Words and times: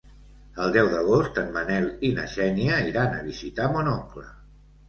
El 0.63 0.71
deu 0.77 0.87
d'agost 0.93 1.37
en 1.43 1.51
Manel 1.57 1.85
i 2.09 2.11
na 2.17 2.25
Xènia 2.33 2.81
iran 2.93 3.15
a 3.19 3.23
visitar 3.31 3.73
mon 3.77 3.93
oncle. 3.97 4.27